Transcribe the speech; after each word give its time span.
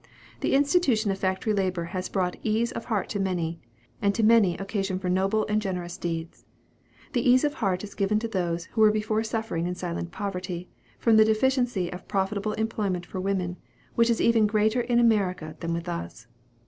The 0.39 0.55
institution 0.55 1.11
of 1.11 1.19
factory 1.19 1.53
labor 1.53 1.83
has 1.93 2.09
brought 2.09 2.35
ease 2.41 2.71
of 2.71 2.85
heart 2.85 3.07
to 3.09 3.19
many; 3.19 3.59
and 4.01 4.15
to 4.15 4.23
many 4.23 4.57
occasion 4.57 4.97
for 4.97 5.09
noble 5.11 5.45
and 5.45 5.61
generous 5.61 5.95
deeds. 5.95 6.43
The 7.13 7.21
ease 7.29 7.43
of 7.43 7.53
heart 7.53 7.83
is 7.83 7.93
given 7.93 8.17
to 8.17 8.27
those 8.27 8.65
who 8.71 8.81
were 8.81 8.89
before 8.89 9.23
suffering 9.23 9.67
in 9.67 9.75
silent 9.75 10.09
poverty, 10.11 10.67
from 10.97 11.17
the 11.17 11.23
deficiency 11.25 11.93
of 11.93 12.07
profitable 12.07 12.53
employment 12.53 13.05
for 13.05 13.21
women, 13.21 13.57
which 13.93 14.09
is 14.09 14.19
even 14.19 14.47
greater 14.47 14.81
in 14.81 14.97
America 14.97 15.55
than 15.59 15.71
with 15.71 15.87
us. 15.87 16.25